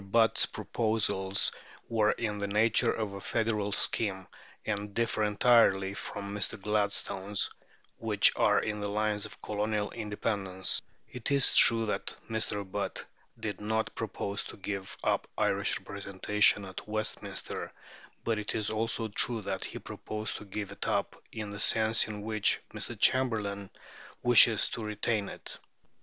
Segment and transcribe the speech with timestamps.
[0.03, 1.51] Butt's proposals
[1.87, 4.25] were in the nature of a federal scheme,
[4.65, 6.59] and differ entirely from Mr.
[6.59, 7.51] Gladstone's,
[7.99, 10.81] which are on the lines of Colonial independence.
[11.13, 12.71] Mr.
[12.71, 13.05] Butt
[13.39, 17.71] did not propose to give up Irish representation at Westminster." It is true
[18.13, 18.23] that Mr.
[18.23, 19.07] Butt did not propose to give up Irish representation at Westminster; but it is also
[19.07, 22.99] true that he proposed to give it up in the sense in which Mr.
[22.99, 23.69] Chamberlain
[24.23, 25.59] wishes to retain it.